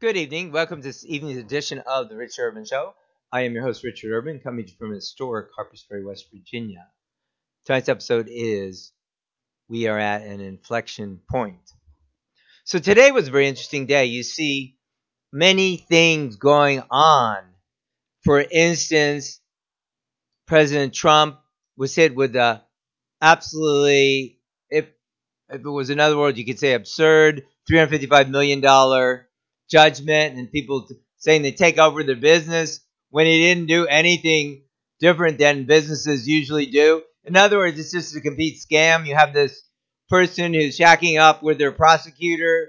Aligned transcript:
Good 0.00 0.16
evening. 0.16 0.50
Welcome 0.50 0.80
to 0.80 0.88
this 0.88 1.04
evening's 1.04 1.36
edition 1.36 1.80
of 1.80 2.08
the 2.08 2.16
Richard 2.16 2.46
Urban 2.46 2.64
Show. 2.64 2.94
I 3.30 3.42
am 3.42 3.52
your 3.52 3.62
host, 3.62 3.84
Richard 3.84 4.12
Urban, 4.12 4.40
coming 4.40 4.64
to 4.64 4.70
you 4.70 4.76
from 4.78 4.94
historic 4.94 5.48
Harpers 5.54 5.84
Ferry, 5.86 6.06
West 6.06 6.28
Virginia. 6.32 6.86
Tonight's 7.66 7.90
episode 7.90 8.26
is 8.30 8.92
We 9.68 9.88
Are 9.88 9.98
at 9.98 10.22
an 10.22 10.40
Inflection 10.40 11.20
Point. 11.30 11.60
So 12.64 12.78
today 12.78 13.10
was 13.10 13.28
a 13.28 13.30
very 13.30 13.46
interesting 13.46 13.84
day. 13.84 14.06
You 14.06 14.22
see 14.22 14.78
many 15.34 15.76
things 15.76 16.36
going 16.36 16.82
on. 16.90 17.42
For 18.24 18.40
instance, 18.40 19.38
President 20.46 20.94
Trump 20.94 21.40
was 21.76 21.94
hit 21.94 22.14
with 22.14 22.34
a 22.36 22.62
absolutely, 23.20 24.38
if, 24.70 24.86
if 25.50 25.60
it 25.60 25.68
was 25.68 25.90
another 25.90 26.16
word, 26.16 26.38
you 26.38 26.46
could 26.46 26.58
say 26.58 26.72
absurd 26.72 27.44
$355 27.70 28.30
million 28.30 28.62
judgment 29.70 30.36
and 30.36 30.50
people 30.50 30.88
saying 31.18 31.42
they 31.42 31.52
take 31.52 31.78
over 31.78 32.02
their 32.02 32.16
business 32.16 32.80
when 33.10 33.26
he 33.26 33.40
didn't 33.40 33.66
do 33.66 33.86
anything 33.86 34.62
different 35.00 35.38
than 35.38 35.66
businesses 35.66 36.28
usually 36.28 36.66
do. 36.66 37.02
In 37.24 37.36
other 37.36 37.58
words, 37.58 37.78
it's 37.78 37.92
just 37.92 38.16
a 38.16 38.20
complete 38.20 38.58
scam. 38.60 39.06
You 39.06 39.14
have 39.14 39.32
this 39.32 39.62
person 40.08 40.54
who's 40.54 40.78
shacking 40.78 41.20
up 41.20 41.42
with 41.42 41.58
their 41.58 41.72
prosecutor, 41.72 42.68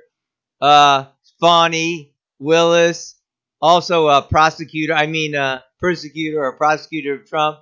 uh, 0.60 1.06
Fani 1.40 2.14
Willis, 2.40 3.16
also 3.62 4.08
a 4.08 4.22
prosecutor, 4.22 4.94
I 4.94 5.08
mean, 5.08 5.36
a 5.36 5.64
persecutor 5.80 6.44
or 6.44 6.58
prosecutor 6.58 7.16
of 7.16 7.28
Trump. 7.28 7.60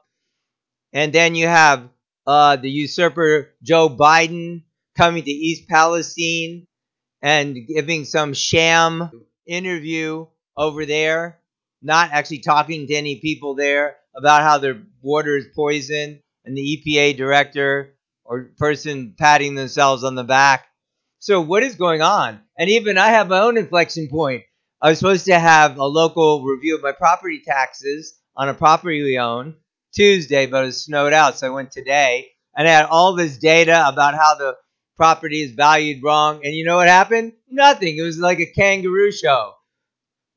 And 0.94 1.14
then 1.14 1.36
you 1.36 1.48
have 1.48 1.90
uh, 2.26 2.56
the 2.56 2.70
usurper 2.70 3.52
Joe 3.62 3.90
Biden 3.90 4.64
coming 4.98 5.24
to 5.24 5.32
East 5.32 5.68
Palestine 5.70 6.68
and 7.22 7.58
giving 7.68 8.06
some 8.06 8.34
sham 8.34 9.10
interview 9.50 10.28
over 10.56 10.86
there, 10.86 11.40
not 11.82 12.12
actually 12.12 12.40
talking 12.40 12.88
to 12.88 12.94
any 12.94 13.20
people 13.20 13.56
there 13.56 13.98
about 14.16 14.44
how 14.44 14.58
their 14.58 14.82
water 15.02 15.38
is 15.38 15.48
poisoned, 15.56 16.20
and 16.46 16.58
the 16.58 16.84
EPA 16.86 17.18
director 17.18 17.96
or 18.26 18.52
person 18.58 19.16
patting 19.18 19.56
themselves 19.56 20.04
on 20.04 20.16
the 20.16 20.24
back. 20.24 20.68
So, 21.20 21.42
what 21.42 21.64
is 21.64 21.76
going 21.76 22.02
on? 22.02 22.40
And 22.58 22.70
even 22.70 22.98
I 22.98 23.10
have 23.10 23.30
my 23.30 23.40
own 23.40 23.58
inflection 23.58 24.08
point. 24.10 24.44
I 24.82 24.90
was 24.90 25.00
supposed 25.00 25.26
to 25.26 25.38
have 25.38 25.78
a 25.78 25.86
local 25.86 26.44
review 26.44 26.76
of 26.76 26.82
my 26.82 26.94
property 26.94 27.42
taxes 27.46 28.18
on 28.36 28.48
a 28.48 28.54
property 28.54 29.04
we 29.04 29.18
own 29.18 29.56
Tuesday, 29.94 30.46
but 30.46 30.66
it 30.66 30.72
snowed 30.74 31.12
out, 31.14 31.38
so 31.38 31.48
I 31.48 31.50
went 31.50 31.72
today. 31.72 32.28
And 32.56 32.68
I 32.68 32.72
had 32.72 32.86
all 32.86 33.16
this 33.16 33.38
data 33.38 33.86
about 33.88 34.16
how 34.16 34.36
the 34.36 34.58
property 34.96 35.42
is 35.42 35.52
valued 35.52 36.04
wrong. 36.04 36.42
And 36.44 36.54
you 36.54 36.66
know 36.66 36.78
what 36.78 36.88
happened? 36.88 37.34
Nothing. 37.50 37.98
It 37.98 38.02
was 38.02 38.18
like 38.18 38.40
a 38.40 38.46
kangaroo 38.46 39.12
show. 39.12 39.54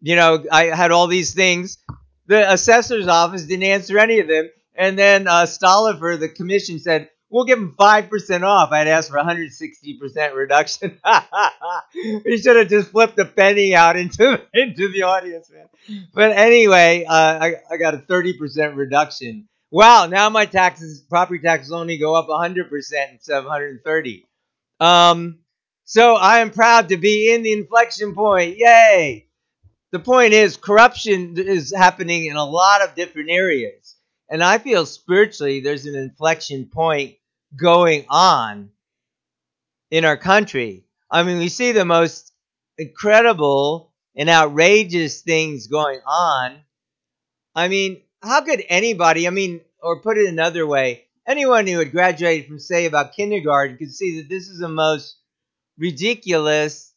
You 0.00 0.16
know, 0.16 0.44
I 0.50 0.66
had 0.66 0.90
all 0.90 1.06
these 1.06 1.34
things. 1.34 1.78
The 2.26 2.52
assessor's 2.52 3.08
office 3.08 3.44
didn't 3.44 3.64
answer 3.64 3.98
any 3.98 4.20
of 4.20 4.28
them. 4.28 4.50
And 4.74 4.98
then 4.98 5.28
uh, 5.28 5.42
Stoliver, 5.42 6.18
the 6.18 6.28
commission, 6.28 6.78
said, 6.78 7.10
we'll 7.32 7.44
give 7.44 7.58
him 7.58 7.74
5% 7.78 8.42
off. 8.42 8.72
I'd 8.72 8.88
asked 8.88 9.10
for 9.10 9.18
160% 9.18 10.34
reduction. 10.34 10.98
we 12.24 12.38
should 12.38 12.56
have 12.56 12.68
just 12.68 12.90
flipped 12.90 13.18
a 13.18 13.24
penny 13.24 13.74
out 13.74 13.96
into, 13.96 14.40
into 14.54 14.92
the 14.92 15.02
audience, 15.02 15.50
man. 15.50 16.06
But 16.14 16.32
anyway, 16.32 17.04
uh, 17.08 17.12
I, 17.40 17.54
I 17.70 17.76
got 17.78 17.94
a 17.94 17.98
30% 17.98 18.76
reduction. 18.76 19.48
Wow, 19.70 20.06
now 20.06 20.28
my 20.28 20.46
taxes, 20.46 21.00
property 21.00 21.40
taxes 21.40 21.72
only 21.72 21.96
go 21.96 22.14
up 22.14 22.28
100% 22.28 22.70
instead 23.10 23.38
of 23.38 23.44
130. 23.44 24.26
Um, 24.80 25.38
so 25.92 26.14
I 26.14 26.38
am 26.38 26.52
proud 26.52 26.88
to 26.88 26.96
be 26.96 27.30
in 27.34 27.42
the 27.42 27.52
inflection 27.52 28.14
point. 28.14 28.56
Yay! 28.56 29.26
The 29.90 29.98
point 29.98 30.32
is, 30.32 30.56
corruption 30.56 31.34
is 31.36 31.70
happening 31.76 32.24
in 32.24 32.36
a 32.36 32.46
lot 32.46 32.80
of 32.80 32.94
different 32.94 33.28
areas. 33.28 33.96
And 34.30 34.42
I 34.42 34.56
feel 34.56 34.86
spiritually 34.86 35.60
there's 35.60 35.84
an 35.84 35.94
inflection 35.94 36.64
point 36.64 37.16
going 37.54 38.06
on 38.08 38.70
in 39.90 40.06
our 40.06 40.16
country. 40.16 40.86
I 41.10 41.24
mean, 41.24 41.36
we 41.36 41.50
see 41.50 41.72
the 41.72 41.84
most 41.84 42.32
incredible 42.78 43.92
and 44.16 44.30
outrageous 44.30 45.20
things 45.20 45.66
going 45.66 46.00
on. 46.06 46.56
I 47.54 47.68
mean, 47.68 48.00
how 48.22 48.40
could 48.40 48.64
anybody, 48.66 49.26
I 49.26 49.30
mean, 49.30 49.60
or 49.82 50.00
put 50.00 50.16
it 50.16 50.26
another 50.26 50.66
way, 50.66 51.04
anyone 51.26 51.66
who 51.66 51.80
had 51.80 51.92
graduated 51.92 52.46
from, 52.46 52.60
say, 52.60 52.86
about 52.86 53.14
kindergarten 53.14 53.76
could 53.76 53.92
see 53.92 54.22
that 54.22 54.30
this 54.30 54.48
is 54.48 54.58
the 54.58 54.70
most 54.70 55.18
ridiculous 55.78 56.92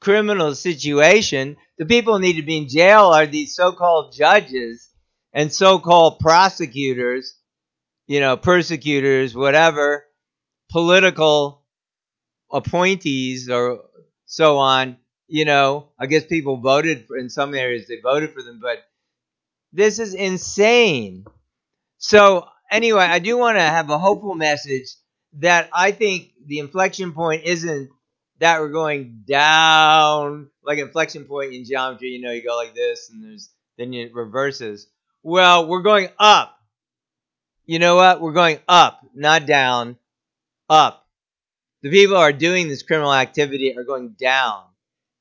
criminal 0.00 0.54
situation. 0.54 1.56
The 1.78 1.86
people 1.86 2.14
who 2.14 2.20
need 2.20 2.36
to 2.36 2.42
be 2.42 2.56
in 2.58 2.68
jail 2.68 3.06
are 3.06 3.26
these 3.26 3.54
so 3.54 3.72
called 3.72 4.14
judges 4.14 4.88
and 5.32 5.52
so 5.52 5.78
called 5.78 6.18
prosecutors, 6.18 7.36
you 8.06 8.20
know, 8.20 8.36
persecutors, 8.36 9.34
whatever, 9.34 10.04
political 10.70 11.62
appointees 12.52 13.48
or 13.48 13.84
so 14.26 14.58
on. 14.58 14.96
You 15.28 15.44
know, 15.44 15.90
I 15.98 16.06
guess 16.06 16.24
people 16.24 16.56
voted 16.56 17.06
for, 17.06 17.16
in 17.16 17.30
some 17.30 17.54
areas, 17.54 17.86
they 17.86 18.00
voted 18.02 18.32
for 18.32 18.42
them, 18.42 18.58
but 18.60 18.78
this 19.72 20.00
is 20.00 20.14
insane. 20.14 21.24
So, 21.98 22.48
anyway, 22.68 23.04
I 23.04 23.20
do 23.20 23.38
want 23.38 23.56
to 23.56 23.62
have 23.62 23.90
a 23.90 23.98
hopeful 23.98 24.34
message 24.34 24.86
that 25.34 25.70
I 25.72 25.92
think 25.92 26.29
the 26.46 26.58
inflection 26.58 27.12
point 27.12 27.44
isn't 27.44 27.90
that 28.40 28.60
we're 28.60 28.70
going 28.70 29.22
down 29.26 30.50
like 30.64 30.78
inflection 30.78 31.24
point 31.24 31.52
in 31.52 31.64
geometry. 31.64 32.08
You 32.08 32.20
know, 32.20 32.32
you 32.32 32.42
go 32.42 32.56
like 32.56 32.74
this, 32.74 33.10
and 33.10 33.22
there's 33.22 33.50
then 33.78 33.94
it 33.94 34.14
reverses. 34.14 34.86
Well, 35.22 35.66
we're 35.66 35.82
going 35.82 36.08
up. 36.18 36.56
You 37.66 37.78
know 37.78 37.96
what? 37.96 38.20
We're 38.20 38.32
going 38.32 38.58
up, 38.68 39.00
not 39.14 39.46
down. 39.46 39.96
Up. 40.68 41.06
The 41.82 41.90
people 41.90 42.16
who 42.16 42.22
are 42.22 42.32
doing 42.32 42.68
this 42.68 42.82
criminal 42.82 43.12
activity 43.12 43.76
are 43.76 43.84
going 43.84 44.10
down. 44.18 44.64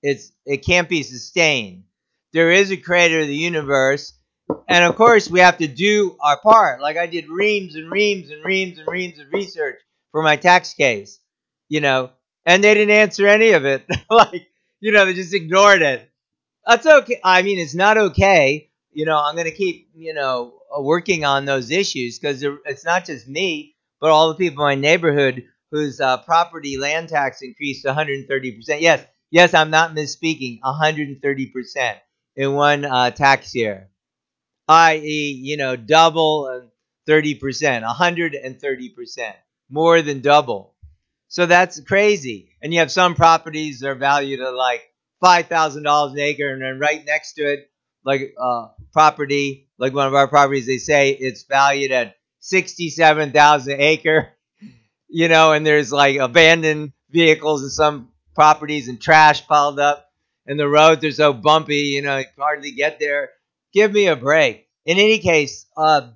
It's 0.01 0.31
it 0.45 0.65
can't 0.65 0.89
be 0.89 1.03
sustained. 1.03 1.83
There 2.31 2.51
is 2.51 2.71
a 2.71 2.77
creator 2.77 3.21
of 3.21 3.27
the 3.27 3.35
universe, 3.35 4.13
and 4.67 4.83
of 4.83 4.95
course 4.95 5.29
we 5.29 5.39
have 5.39 5.57
to 5.57 5.67
do 5.67 6.15
our 6.23 6.39
part. 6.39 6.81
Like 6.81 6.97
I 6.97 7.07
did 7.07 7.27
reams 7.27 7.75
and 7.75 7.91
reams 7.91 8.29
and 8.29 8.43
reams 8.45 8.77
and 8.77 8.87
reams 8.87 9.19
of 9.19 9.27
research 9.33 9.79
for 10.11 10.21
my 10.23 10.35
tax 10.35 10.73
case, 10.73 11.19
you 11.69 11.81
know, 11.81 12.11
and 12.45 12.63
they 12.63 12.73
didn't 12.73 12.95
answer 12.95 13.27
any 13.27 13.51
of 13.51 13.65
it. 13.65 13.85
like, 14.09 14.47
you 14.79 14.91
know, 14.91 15.05
they 15.05 15.13
just 15.13 15.33
ignored 15.33 15.81
it. 15.81 16.09
That's 16.65 16.85
okay. 16.85 17.19
I 17.23 17.41
mean, 17.41 17.59
it's 17.59 17.75
not 17.75 17.97
okay. 17.97 18.69
You 18.91 19.05
know, 19.05 19.17
I'm 19.17 19.35
going 19.35 19.45
to 19.45 19.51
keep, 19.55 19.89
you 19.95 20.13
know, 20.13 20.53
working 20.79 21.25
on 21.25 21.45
those 21.45 21.71
issues 21.71 22.19
because 22.19 22.43
it's 22.65 22.85
not 22.85 23.05
just 23.05 23.27
me, 23.27 23.75
but 23.99 24.11
all 24.11 24.29
the 24.29 24.35
people 24.35 24.65
in 24.65 24.69
my 24.69 24.81
neighborhood 24.81 25.45
whose 25.71 25.99
uh, 25.99 26.17
property 26.17 26.77
land 26.77 27.09
tax 27.09 27.41
increased 27.41 27.85
130%. 27.85 28.81
Yes, 28.81 29.05
yes, 29.31 29.53
I'm 29.53 29.69
not 29.69 29.95
misspeaking. 29.95 30.59
130% 30.63 31.97
in 32.35 32.53
one 32.53 32.85
uh, 32.85 33.11
tax 33.11 33.53
year, 33.55 33.89
i.e., 34.67 35.31
you 35.43 35.57
know, 35.57 35.75
double 35.75 36.47
and 36.47 36.69
30%, 37.07 37.83
130%, 37.83 39.35
more 39.69 40.01
than 40.01 40.21
double. 40.21 40.75
So 41.27 41.45
that's 41.45 41.79
crazy. 41.81 42.55
And 42.61 42.73
you 42.73 42.79
have 42.79 42.91
some 42.91 43.15
properties 43.15 43.79
that 43.79 43.89
are 43.89 43.95
valued 43.95 44.41
at 44.41 44.53
like 44.53 44.81
five 45.21 45.47
thousand 45.47 45.83
dollars 45.83 46.13
an 46.13 46.19
acre, 46.19 46.49
and 46.49 46.61
then 46.61 46.79
right 46.79 47.03
next 47.05 47.33
to 47.33 47.43
it, 47.43 47.69
like 48.03 48.33
a 48.39 48.67
property, 48.93 49.69
like 49.77 49.93
one 49.93 50.07
of 50.07 50.15
our 50.15 50.27
properties, 50.27 50.65
they 50.65 50.77
say 50.77 51.11
it's 51.11 51.43
valued 51.43 51.91
at 51.91 52.15
sixty-seven 52.39 53.31
thousand 53.31 53.79
acre. 53.81 54.29
You 55.11 55.27
know, 55.27 55.53
and 55.53 55.65
there's 55.65 55.91
like 55.91 56.17
abandoned 56.17 56.93
vehicles 57.09 57.63
in 57.63 57.69
some 57.71 58.09
properties 58.35 58.87
and 58.87 59.01
trash 59.01 59.47
piled 59.47 59.79
up, 59.79 60.07
and 60.45 60.59
the 60.59 60.67
roads 60.67 61.03
are 61.03 61.11
so 61.11 61.33
bumpy, 61.33 61.77
you 61.95 62.03
know, 62.03 62.17
you 62.19 62.25
hardly 62.37 62.71
get 62.71 62.99
there. 62.99 63.31
Give 63.73 63.91
me 63.91 64.05
a 64.07 64.15
break. 64.15 64.67
In 64.85 64.99
any 64.99 65.17
case, 65.17 65.65
uh, 65.75 66.09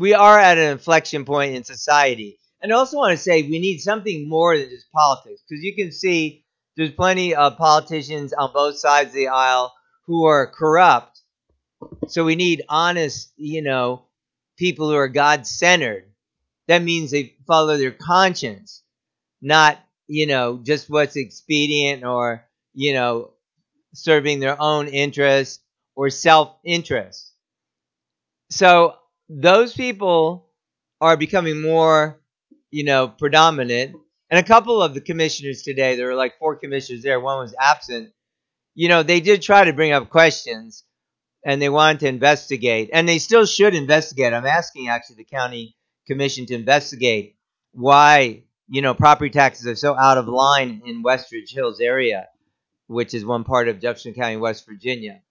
we 0.00 0.14
are 0.14 0.38
at 0.38 0.58
an 0.58 0.72
inflection 0.72 1.24
point 1.24 1.54
in 1.54 1.62
society 1.62 2.40
and 2.62 2.72
I 2.72 2.76
also 2.76 2.98
want 2.98 3.16
to 3.16 3.22
say 3.22 3.42
we 3.42 3.58
need 3.58 3.78
something 3.78 4.28
more 4.28 4.56
than 4.56 4.68
just 4.68 4.90
politics 4.92 5.42
because 5.48 5.64
you 5.64 5.74
can 5.74 5.92
see 5.92 6.44
there's 6.76 6.90
plenty 6.90 7.34
of 7.34 7.56
politicians 7.56 8.32
on 8.32 8.52
both 8.52 8.78
sides 8.78 9.10
of 9.10 9.14
the 9.14 9.28
aisle 9.28 9.74
who 10.06 10.24
are 10.26 10.46
corrupt. 10.46 11.20
So 12.08 12.24
we 12.24 12.36
need 12.36 12.62
honest, 12.68 13.32
you 13.36 13.62
know, 13.62 14.02
people 14.58 14.90
who 14.90 14.96
are 14.96 15.08
God 15.08 15.46
centered. 15.46 16.04
That 16.68 16.82
means 16.82 17.10
they 17.10 17.34
follow 17.46 17.76
their 17.78 17.90
conscience, 17.90 18.82
not, 19.40 19.78
you 20.06 20.26
know, 20.26 20.60
just 20.62 20.90
what's 20.90 21.16
expedient 21.16 22.04
or, 22.04 22.44
you 22.74 22.92
know, 22.92 23.32
serving 23.94 24.40
their 24.40 24.60
own 24.60 24.88
interest 24.88 25.62
or 25.96 26.10
self 26.10 26.54
interest. 26.64 27.32
So 28.50 28.96
those 29.30 29.74
people 29.74 30.48
are 31.00 31.16
becoming 31.16 31.62
more 31.62 32.20
you 32.70 32.84
know, 32.84 33.08
predominant. 33.08 33.96
And 34.30 34.38
a 34.40 34.44
couple 34.48 34.82
of 34.82 34.94
the 34.94 35.02
commissioners 35.02 35.62
today, 35.62 35.96
there 35.96 36.08
were 36.08 36.16
like 36.16 36.38
four 36.38 36.56
commissioners 36.56 37.02
there. 37.02 37.20
One 37.20 37.40
was 37.40 37.54
absent. 37.60 38.12
you 38.74 38.88
know, 38.88 39.04
they 39.04 39.20
did 39.20 39.42
try 39.42 39.64
to 39.66 39.74
bring 39.74 39.92
up 39.92 40.10
questions 40.10 40.84
and 41.44 41.62
they 41.62 41.70
wanted 41.70 42.00
to 42.00 42.08
investigate, 42.08 42.90
and 42.92 43.08
they 43.08 43.18
still 43.18 43.46
should 43.46 43.74
investigate. 43.74 44.34
I'm 44.34 44.46
asking 44.46 44.88
actually 44.88 45.16
the 45.18 45.24
county 45.24 45.76
commission 46.06 46.46
to 46.46 46.54
investigate 46.54 47.36
why, 47.72 48.44
you 48.68 48.82
know, 48.82 48.94
property 48.94 49.30
taxes 49.30 49.66
are 49.66 49.76
so 49.76 49.96
out 49.96 50.18
of 50.18 50.28
line 50.28 50.82
in 50.86 51.02
Westridge 51.04 51.52
Hills 51.52 51.80
area, 51.80 52.28
which 52.88 53.14
is 53.14 53.24
one 53.24 53.44
part 53.44 53.68
of 53.68 53.80
Jefferson 53.80 54.14
County, 54.14 54.38
West 54.38 54.66
Virginia, 54.66 55.22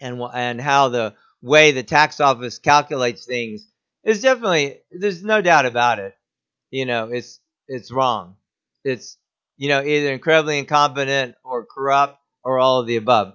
and 0.00 0.20
and 0.34 0.60
how 0.60 0.88
the 0.90 1.14
way 1.42 1.72
the 1.72 1.82
tax 1.82 2.20
office 2.20 2.58
calculates 2.58 3.26
things 3.26 3.66
is 4.04 4.22
definitely 4.22 4.78
there's 4.90 5.22
no 5.22 5.42
doubt 5.42 5.66
about 5.66 5.98
it. 5.98 6.14
You 6.70 6.86
know, 6.86 7.10
it's 7.10 7.40
it's 7.68 7.90
wrong. 7.90 8.36
It's 8.84 9.18
you 9.56 9.68
know 9.68 9.82
either 9.82 10.12
incredibly 10.12 10.58
incompetent 10.58 11.34
or 11.44 11.66
corrupt 11.66 12.18
or 12.44 12.58
all 12.58 12.80
of 12.80 12.86
the 12.86 12.96
above. 12.96 13.34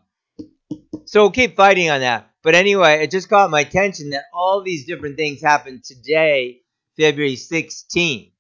So 1.06 1.22
we'll 1.22 1.32
keep 1.32 1.56
fighting 1.56 1.90
on 1.90 2.02
that. 2.02 2.30
But 2.44 2.56
anyway, 2.56 3.04
it 3.04 3.12
just 3.12 3.30
caught 3.30 3.50
my 3.50 3.62
attention 3.62 4.12
that 4.12 4.24
all 4.34 4.62
these 4.62 4.86
different 4.86 5.18
things 5.18 5.42
happened 5.42 5.84
today, 5.84 6.62
February 6.98 7.36
16th. 7.36 8.32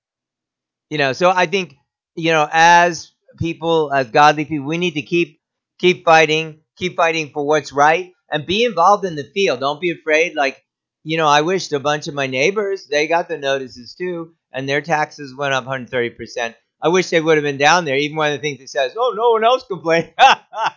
You 0.90 0.98
know, 0.98 1.14
so 1.14 1.30
I 1.30 1.46
think 1.46 1.76
you 2.16 2.32
know 2.32 2.48
as 2.52 3.12
people, 3.38 3.92
as 3.94 4.10
godly 4.10 4.46
people, 4.46 4.68
we 4.68 4.78
need 4.78 4.96
to 4.96 5.02
keep 5.02 5.42
keep 5.80 6.06
fighting, 6.06 6.62
keep 6.76 6.96
fighting 6.96 7.32
for 7.34 7.46
what's 7.46 7.72
right, 7.72 8.14
and 8.32 8.46
be 8.46 8.66
involved 8.66 9.06
in 9.06 9.16
the 9.16 9.24
field. 9.24 9.60
Don't 9.60 9.82
be 9.82 9.92
afraid. 9.92 10.36
Like 10.36 10.64
you 11.04 11.18
know, 11.18 11.28
I 11.28 11.42
wished 11.42 11.72
a 11.72 11.80
bunch 11.80 12.08
of 12.08 12.14
my 12.14 12.28
neighbors 12.28 12.88
they 12.88 13.08
got 13.08 13.30
the 13.30 13.38
notices 13.38 13.96
too, 13.96 14.34
and 14.52 14.68
their 14.68 14.82
taxes 14.82 15.34
went 15.36 15.54
up 15.54 15.64
130 15.64 16.10
percent. 16.12 16.56
I 16.82 16.90
wish 16.90 17.10
they 17.10 17.22
would 17.22 17.38
have 17.38 17.44
been 17.44 17.58
down 17.58 17.86
there. 17.86 17.98
Even 17.98 18.18
one 18.18 18.32
of 18.32 18.38
the 18.38 18.42
things 18.42 18.60
that 18.60 18.70
says, 18.70 18.96
"Oh, 18.98 19.14
no 19.16 19.32
one 19.32 19.44
else 19.44 19.64
complained." 19.66 20.14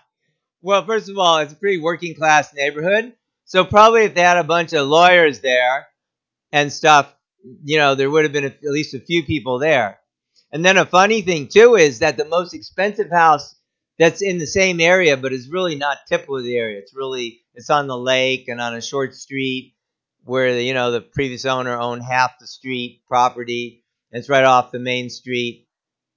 well, 0.63 0.85
first 0.85 1.11
of 1.11 1.19
all, 1.19 1.39
it's 1.39 1.53
a 1.53 1.57
pretty 1.57 1.79
working 1.79 2.15
class 2.15 2.55
neighborhood, 2.55 3.13
so 3.45 3.65
probably 3.65 4.05
if 4.05 4.15
they 4.15 4.21
had 4.21 4.39
a 4.39 4.45
bunch 4.45 4.73
of 4.73 4.87
lawyers 4.87 5.41
there 5.41 5.89
and 6.53 6.73
stuff, 6.73 7.13
you 7.65 7.79
know, 7.79 7.97
there 7.97 8.09
would 8.09 8.23
have 8.25 8.33
been 8.33 8.45
at 8.45 8.63
least 8.63 8.95
a 8.95 9.01
few 9.01 9.25
people 9.25 9.59
there. 9.59 9.99
And 10.53 10.65
then 10.65 10.79
a 10.79 10.87
funny 10.87 11.23
thing 11.23 11.49
too 11.49 11.75
is 11.75 11.99
that 11.99 12.17
the 12.17 12.25
most 12.25 12.55
expensive 12.55 13.11
house 13.11 13.57
that's 13.99 14.23
in 14.23 14.39
the 14.39 14.47
same 14.47 14.81
area, 14.81 15.17
but 15.17 15.33
is 15.33 15.49
really 15.49 15.75
not 15.75 15.99
typical 16.09 16.37
of 16.37 16.45
the 16.45 16.57
area. 16.57 16.79
It's 16.79 16.95
really 16.95 17.40
it's 17.55 17.71
on 17.71 17.87
the 17.87 17.97
lake 17.97 18.49
and 18.49 18.61
on 18.61 18.75
a 18.75 18.81
short 18.81 19.15
street 19.15 19.75
where 20.25 20.55
the, 20.55 20.63
you 20.63 20.75
know 20.75 20.91
the 20.91 21.01
previous 21.01 21.45
owner 21.45 21.79
owned 21.79 22.03
half 22.03 22.39
the 22.39 22.47
street 22.47 23.03
property. 23.09 23.85
It's 24.13 24.29
right 24.29 24.45
off 24.45 24.73
the 24.73 24.79
main 24.79 25.09
street. 25.11 25.69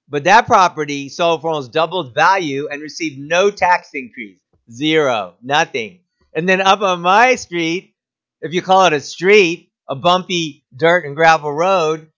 But 0.08 0.24
that 0.24 0.46
property 0.46 1.08
sold 1.08 1.40
for 1.40 1.48
almost 1.48 1.72
doubled 1.72 2.14
value 2.14 2.68
and 2.70 2.82
received 2.82 3.18
no 3.18 3.50
tax 3.50 3.90
increase. 3.94 4.40
Zero. 4.70 5.34
Nothing. 5.42 6.00
And 6.34 6.48
then 6.48 6.60
up 6.60 6.80
on 6.80 7.00
my 7.00 7.36
street, 7.36 7.94
if 8.40 8.52
you 8.52 8.60
call 8.60 8.86
it 8.86 8.92
a 8.92 9.00
street, 9.00 9.70
a 9.88 9.94
bumpy 9.94 10.64
dirt 10.76 11.06
and 11.06 11.14
gravel 11.16 11.52
road, 11.52 12.10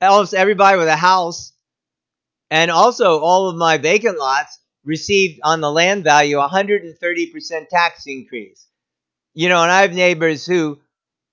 almost 0.00 0.34
everybody 0.34 0.78
with 0.78 0.88
a 0.88 0.96
house 0.96 1.52
and 2.50 2.70
also 2.70 3.20
all 3.20 3.48
of 3.48 3.56
my 3.56 3.78
vacant 3.78 4.18
lots 4.18 4.58
received 4.84 5.40
on 5.44 5.60
the 5.60 5.70
land 5.70 6.04
value 6.04 6.36
130% 6.36 7.68
tax 7.68 8.04
increase. 8.06 8.66
You 9.34 9.48
know, 9.48 9.62
and 9.62 9.70
I 9.70 9.82
have 9.82 9.94
neighbors 9.94 10.44
who 10.44 10.80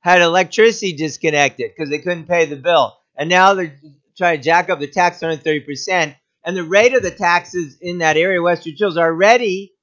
had 0.01 0.21
electricity 0.21 0.93
disconnected 0.93 1.71
because 1.75 1.89
they 1.89 1.99
couldn't 1.99 2.27
pay 2.27 2.45
the 2.45 2.55
bill. 2.55 2.97
And 3.15 3.29
now 3.29 3.53
they're 3.53 3.75
trying 4.17 4.37
to 4.37 4.43
jack 4.43 4.69
up 4.69 4.79
the 4.79 4.87
tax 4.87 5.19
130%. 5.19 6.15
And 6.45 6.55
the 6.55 6.63
rate 6.63 6.93
of 6.93 7.03
the 7.03 7.11
taxes 7.11 7.77
in 7.81 7.97
that 7.97 8.15
area, 8.15 8.41
Western 8.41 8.75
Hills, 8.77 8.97
are 8.97 9.11
already 9.11 9.73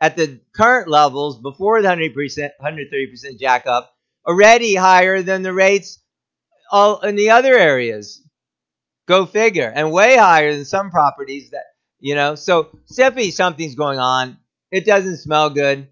at 0.00 0.16
the 0.16 0.40
current 0.54 0.88
levels 0.88 1.38
before 1.38 1.82
the 1.82 1.88
100%, 1.88 2.50
130% 2.60 3.38
jack 3.38 3.66
up, 3.66 3.94
already 4.26 4.74
higher 4.74 5.22
than 5.22 5.42
the 5.42 5.52
rates 5.52 5.98
all 6.70 7.00
in 7.00 7.16
the 7.16 7.30
other 7.30 7.56
areas. 7.56 8.22
Go 9.06 9.26
figure. 9.26 9.72
And 9.74 9.92
way 9.92 10.16
higher 10.16 10.54
than 10.54 10.64
some 10.64 10.90
properties 10.90 11.50
that, 11.50 11.64
you 12.00 12.14
know. 12.14 12.34
So 12.34 12.70
definitely 12.94 13.30
something's 13.30 13.74
going 13.74 13.98
on. 13.98 14.38
It 14.70 14.84
doesn't 14.84 15.18
smell 15.18 15.50
good. 15.50 15.88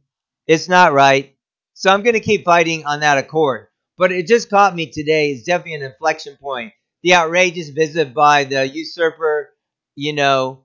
It's 0.46 0.68
not 0.68 0.92
right. 0.92 1.34
So 1.74 1.90
I'm 1.90 2.02
going 2.02 2.14
to 2.14 2.20
keep 2.20 2.44
fighting 2.44 2.84
on 2.86 3.00
that 3.00 3.18
accord. 3.18 3.68
But 3.96 4.12
it 4.12 4.26
just 4.26 4.50
caught 4.50 4.74
me 4.74 4.86
today. 4.86 5.30
It's 5.30 5.44
definitely 5.44 5.74
an 5.74 5.82
inflection 5.92 6.36
point. 6.40 6.72
The 7.02 7.14
outrageous 7.14 7.68
visit 7.68 8.12
by 8.12 8.44
the 8.44 8.66
usurper, 8.66 9.50
you 9.94 10.12
know, 10.12 10.64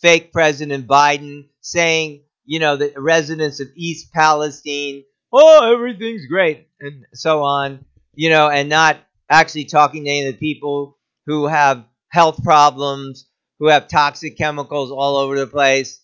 fake 0.00 0.32
President 0.32 0.86
Biden 0.86 1.48
saying, 1.60 2.22
you 2.44 2.58
know, 2.58 2.76
the 2.76 2.92
residents 2.96 3.60
of 3.60 3.68
East 3.76 4.12
Palestine, 4.12 5.04
oh, 5.32 5.72
everything's 5.72 6.26
great, 6.26 6.68
and 6.80 7.04
so 7.12 7.42
on, 7.42 7.84
you 8.14 8.28
know, 8.28 8.48
and 8.48 8.68
not 8.68 8.98
actually 9.30 9.64
talking 9.64 10.04
to 10.04 10.10
any 10.10 10.26
of 10.26 10.34
the 10.34 10.38
people 10.38 10.98
who 11.26 11.46
have 11.46 11.84
health 12.08 12.42
problems, 12.42 13.26
who 13.58 13.68
have 13.68 13.88
toxic 13.88 14.36
chemicals 14.36 14.90
all 14.90 15.16
over 15.16 15.38
the 15.38 15.46
place. 15.46 16.00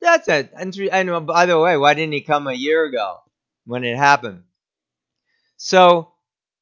That's 0.00 0.28
it. 0.28 0.50
And, 0.56 0.74
and 0.92 1.10
uh, 1.10 1.20
by 1.20 1.46
the 1.46 1.58
way, 1.58 1.76
why 1.76 1.94
didn't 1.94 2.12
he 2.12 2.20
come 2.20 2.46
a 2.46 2.52
year 2.52 2.84
ago 2.84 3.18
when 3.64 3.84
it 3.84 3.96
happened? 3.96 4.44
So, 5.56 6.12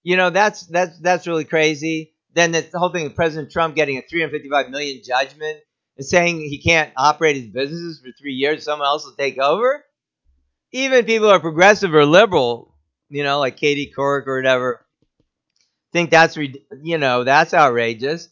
you 0.03 0.17
know, 0.17 0.31
that's 0.31 0.67
that's 0.67 0.99
that's 1.01 1.27
really 1.27 1.45
crazy. 1.45 2.15
Then 2.33 2.53
the 2.53 2.67
whole 2.75 2.91
thing 2.91 3.07
of 3.07 3.15
President 3.15 3.51
Trump 3.51 3.75
getting 3.75 3.99
a 3.99 4.03
355 4.03 4.71
million 4.71 5.03
judgment 5.05 5.59
and 5.97 6.07
saying 6.07 6.41
he 6.41 6.59
can't 6.59 6.93
operate 6.97 7.37
his 7.37 7.47
businesses 7.47 8.01
for 8.01 8.11
three 8.13 8.35
years, 8.35 8.65
someone 8.65 8.87
else 8.87 9.05
will 9.05 9.13
take 9.13 9.39
over. 9.39 9.85
Even 10.73 11.05
people 11.05 11.29
who 11.29 11.33
are 11.33 11.41
progressive 11.41 11.95
or 11.95 12.05
liberal, 12.05 12.75
you 13.09 13.23
know, 13.23 13.39
like 13.39 13.57
Katie 13.57 13.93
Couric 13.97 14.27
or 14.27 14.37
whatever, 14.37 14.85
think 15.93 16.11
that's 16.11 16.37
you 16.37 16.99
know 16.99 17.25
that's 17.25 17.55
outrageous. 17.55 18.29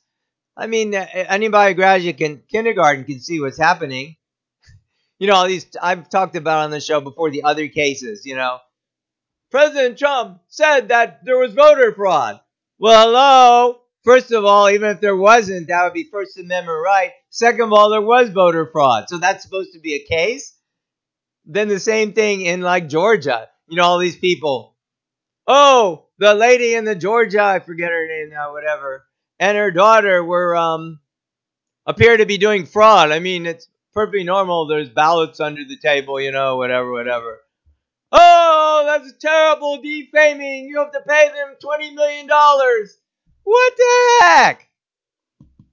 I 0.56 0.66
mean, 0.66 0.94
uh, 0.94 1.06
anybody 1.14 1.72
who 1.72 1.76
graduated 1.76 2.20
in 2.20 2.42
kindergarten 2.48 3.04
can 3.04 3.20
see 3.20 3.40
what's 3.40 3.58
happening. 3.58 4.16
You 5.20 5.28
know, 5.28 5.36
all 5.36 5.46
these 5.46 5.64
I've 5.80 6.10
talked 6.10 6.34
about 6.34 6.64
on 6.64 6.70
the 6.72 6.80
show 6.80 7.00
before 7.00 7.30
the 7.30 7.44
other 7.44 7.68
cases. 7.68 8.26
You 8.26 8.34
know, 8.34 8.58
President 9.50 9.96
Trump 9.96 10.40
said 10.48 10.88
that 10.88 11.24
there 11.24 11.38
was 11.38 11.54
voter 11.54 11.94
fraud. 11.94 12.40
Well, 12.80 13.06
hello. 13.06 13.80
First 14.02 14.32
of 14.32 14.44
all, 14.44 14.68
even 14.68 14.90
if 14.90 15.00
there 15.00 15.16
wasn't, 15.16 15.68
that 15.68 15.84
would 15.84 15.94
be 15.94 16.02
First 16.10 16.36
Amendment 16.36 16.82
right. 16.84 17.12
Second 17.30 17.62
of 17.62 17.72
all, 17.72 17.90
there 17.90 18.02
was 18.02 18.30
voter 18.30 18.66
fraud. 18.66 19.08
So 19.08 19.18
that's 19.18 19.44
supposed 19.44 19.72
to 19.74 19.78
be 19.78 19.94
a 19.94 20.04
case. 20.04 20.52
Then 21.46 21.68
the 21.68 21.78
same 21.78 22.12
thing 22.12 22.40
in 22.40 22.60
like 22.60 22.88
Georgia. 22.88 23.48
You 23.68 23.76
know, 23.76 23.84
all 23.84 23.98
these 23.98 24.18
people. 24.18 24.74
Oh, 25.46 26.06
the 26.18 26.34
lady 26.34 26.74
in 26.74 26.84
the 26.84 26.94
Georgia, 26.94 27.42
I 27.42 27.60
forget 27.60 27.90
her 27.90 28.06
name 28.08 28.30
now, 28.30 28.52
whatever, 28.52 29.04
and 29.38 29.56
her 29.56 29.70
daughter 29.70 30.22
were 30.22 30.56
um 30.56 31.00
appear 31.86 32.16
to 32.16 32.26
be 32.26 32.38
doing 32.38 32.66
fraud. 32.66 33.10
I 33.10 33.18
mean, 33.18 33.46
it's 33.46 33.68
perfectly 33.92 34.24
normal. 34.24 34.66
There's 34.66 34.88
ballots 34.88 35.40
under 35.40 35.64
the 35.64 35.76
table, 35.76 36.20
you 36.20 36.32
know, 36.32 36.56
whatever, 36.56 36.90
whatever. 36.90 37.40
Oh, 38.10 38.84
that's 38.86 39.10
a 39.10 39.18
terrible 39.18 39.82
defaming. 39.82 40.66
You 40.66 40.78
have 40.78 40.92
to 40.92 41.00
pay 41.00 41.28
them 41.28 41.56
$20 41.62 41.94
million. 41.94 42.28
What 42.28 43.76
the 43.76 44.24
heck? 44.24 44.68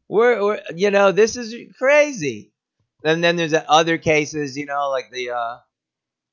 We're, 0.07 0.43
we're, 0.43 0.61
you 0.75 0.91
know, 0.91 1.11
this 1.11 1.37
is 1.37 1.55
crazy. 1.77 2.51
And 3.03 3.23
then 3.23 3.35
there's 3.35 3.53
other 3.53 3.97
cases, 3.97 4.57
you 4.57 4.65
know, 4.65 4.89
like 4.89 5.11
the, 5.11 5.31
uh, 5.31 5.57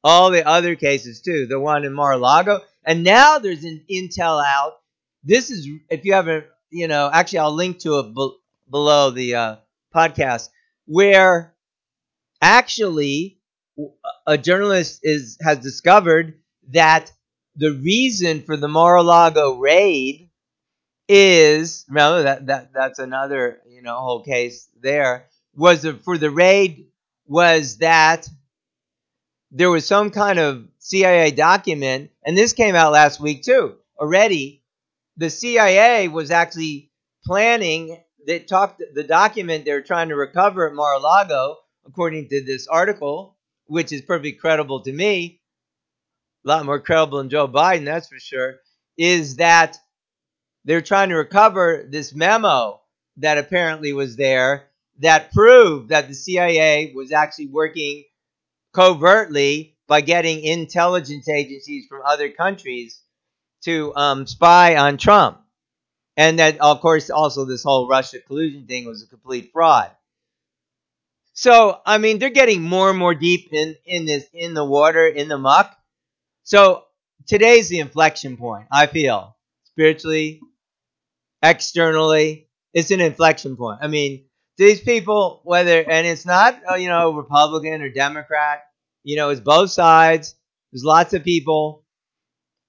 all 0.02 0.30
the 0.30 0.46
other 0.46 0.76
cases 0.76 1.20
too. 1.20 1.46
The 1.46 1.60
one 1.60 1.84
in 1.84 1.92
Mar-a-Lago. 1.92 2.60
And 2.84 3.04
now 3.04 3.38
there's 3.38 3.64
an 3.64 3.84
intel 3.90 4.42
out. 4.44 4.78
This 5.24 5.50
is, 5.50 5.68
if 5.90 6.04
you 6.04 6.14
haven't, 6.14 6.46
you 6.70 6.88
know, 6.88 7.10
actually 7.12 7.40
I'll 7.40 7.54
link 7.54 7.80
to 7.80 8.00
it 8.00 8.14
be- 8.14 8.36
below 8.70 9.10
the 9.10 9.34
uh, 9.34 9.56
podcast 9.94 10.48
where 10.86 11.54
actually 12.42 13.38
a 14.26 14.38
journalist 14.38 15.00
is 15.02 15.38
has 15.42 15.58
discovered 15.58 16.40
that 16.70 17.12
the 17.56 17.72
reason 17.72 18.42
for 18.42 18.56
the 18.56 18.68
Mar-a-Lago 18.68 19.58
raid 19.58 20.30
is 21.08 21.84
remember 21.88 22.22
that 22.24 22.46
that 22.46 22.72
that's 22.72 22.98
another 22.98 23.60
you 23.68 23.82
know 23.82 23.96
whole 23.98 24.22
case 24.22 24.68
there 24.80 25.26
was 25.56 25.86
for 26.04 26.18
the 26.18 26.30
raid 26.30 26.88
was 27.26 27.78
that 27.78 28.28
there 29.50 29.70
was 29.70 29.86
some 29.86 30.10
kind 30.10 30.38
of 30.38 30.66
CIA 30.78 31.30
document 31.30 32.10
and 32.24 32.36
this 32.36 32.52
came 32.52 32.74
out 32.74 32.92
last 32.92 33.20
week 33.20 33.42
too 33.42 33.76
already 33.98 34.62
the 35.18 35.28
CIA 35.28 36.08
was 36.08 36.30
actually 36.30 36.90
planning 37.24 38.02
they 38.26 38.40
talked 38.40 38.82
the 38.94 39.04
document 39.04 39.64
they're 39.64 39.82
trying 39.82 40.08
to 40.08 40.16
recover 40.16 40.68
at 40.68 40.74
Mar-a-Lago 40.74 41.56
according 41.86 42.28
to 42.28 42.42
this 42.42 42.66
article 42.66 43.36
which 43.68 43.92
is 43.92 44.02
perfectly 44.02 44.32
credible 44.32 44.80
to 44.80 44.92
me, 44.92 45.40
a 46.44 46.48
lot 46.48 46.64
more 46.64 46.80
credible 46.80 47.18
than 47.18 47.28
Joe 47.28 47.46
Biden, 47.46 47.84
that's 47.84 48.08
for 48.08 48.18
sure, 48.18 48.56
is 48.96 49.36
that 49.36 49.76
they're 50.64 50.80
trying 50.80 51.10
to 51.10 51.16
recover 51.16 51.86
this 51.88 52.14
memo 52.14 52.80
that 53.18 53.38
apparently 53.38 53.92
was 53.92 54.16
there 54.16 54.68
that 55.00 55.32
proved 55.32 55.90
that 55.90 56.08
the 56.08 56.14
CIA 56.14 56.92
was 56.94 57.12
actually 57.12 57.46
working 57.46 58.04
covertly 58.72 59.76
by 59.86 60.00
getting 60.00 60.42
intelligence 60.42 61.28
agencies 61.28 61.86
from 61.88 62.02
other 62.04 62.30
countries 62.30 63.00
to 63.64 63.94
um, 63.96 64.26
spy 64.26 64.76
on 64.76 64.96
Trump. 64.96 65.40
And 66.16 66.38
that, 66.40 66.60
of 66.60 66.80
course, 66.80 67.10
also 67.10 67.44
this 67.44 67.62
whole 67.62 67.88
Russia 67.88 68.18
collusion 68.18 68.66
thing 68.66 68.86
was 68.86 69.02
a 69.02 69.06
complete 69.06 69.50
fraud. 69.52 69.90
So, 71.32 71.80
I 71.86 71.98
mean, 71.98 72.18
they're 72.18 72.30
getting 72.30 72.62
more 72.62 72.90
and 72.90 72.98
more 72.98 73.14
deep 73.14 73.50
in, 73.52 73.76
in 73.86 74.06
this, 74.06 74.26
in 74.34 74.54
the 74.54 74.64
water, 74.64 75.06
in 75.06 75.28
the 75.28 75.38
muck. 75.38 75.76
So 76.42 76.84
today's 77.28 77.68
the 77.68 77.78
inflection 77.78 78.36
point, 78.36 78.66
I 78.72 78.86
feel. 78.86 79.36
Spiritually, 79.64 80.40
externally, 81.40 82.48
it's 82.74 82.90
an 82.90 83.00
inflection 83.00 83.56
point. 83.56 83.78
I 83.80 83.86
mean, 83.86 84.24
these 84.56 84.80
people, 84.80 85.40
whether, 85.44 85.88
and 85.88 86.04
it's 86.04 86.26
not, 86.26 86.60
uh, 86.68 86.74
you 86.74 86.88
know, 86.88 87.12
Republican 87.12 87.82
or 87.82 87.90
Democrat, 87.90 88.64
you 89.04 89.16
know, 89.16 89.30
it's 89.30 89.40
both 89.40 89.70
sides. 89.70 90.34
There's 90.72 90.82
lots 90.82 91.14
of 91.14 91.22
people. 91.22 91.84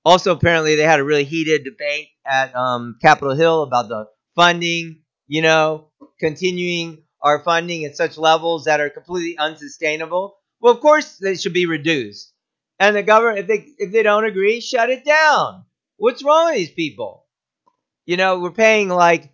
Also, 0.05 0.33
apparently, 0.33 0.75
they 0.75 0.83
had 0.83 0.99
a 0.99 1.03
really 1.03 1.23
heated 1.25 1.63
debate 1.63 2.09
at 2.25 2.55
um, 2.55 2.97
Capitol 3.01 3.35
Hill 3.35 3.63
about 3.63 3.89
the 3.89 4.07
funding, 4.35 5.01
you 5.27 5.41
know, 5.41 5.89
continuing 6.19 7.03
our 7.21 7.39
funding 7.43 7.85
at 7.85 7.97
such 7.97 8.17
levels 8.17 8.65
that 8.65 8.79
are 8.79 8.89
completely 8.89 9.37
unsustainable. 9.37 10.37
Well, 10.61 10.73
of 10.73 10.79
course, 10.81 11.17
they 11.17 11.35
should 11.35 11.53
be 11.53 11.65
reduced. 11.65 12.33
And 12.79 12.95
the 12.95 13.03
government, 13.03 13.39
if 13.39 13.47
they 13.47 13.67
if 13.77 13.91
they 13.91 14.03
don't 14.03 14.23
agree, 14.25 14.61
shut 14.61 14.89
it 14.89 15.03
down. 15.05 15.65
What's 15.97 16.23
wrong 16.23 16.47
with 16.47 16.55
these 16.55 16.71
people? 16.71 17.25
You 18.05 18.17
know, 18.17 18.39
we're 18.39 18.51
paying 18.51 18.89
like 18.89 19.29